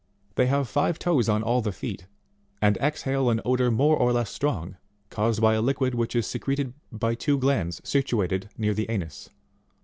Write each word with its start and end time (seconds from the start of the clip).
They 0.33 0.47
have 0.47 0.67
five 0.67 0.97
toes 0.97 1.29
on 1.29 1.43
all 1.43 1.61
the 1.61 1.71
feet, 1.71 2.07
and 2.59 2.75
exhale 2.77 3.29
an 3.29 3.39
odour 3.45 3.69
more 3.69 3.95
or 3.95 4.11
less 4.11 4.31
strong, 4.31 4.77
caused 5.11 5.39
by 5.39 5.53
a 5.53 5.61
liquid 5.61 5.93
which 5.93 6.15
is 6.15 6.25
secreted 6.25 6.73
by 6.91 7.13
two 7.13 7.37
glands 7.37 7.81
situated 7.87 8.49
near 8.57 8.73
the 8.73 8.89
anus. 8.89 9.29